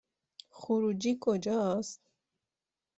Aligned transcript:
خروجی 0.51 1.17
کجاست؟ 1.21 2.01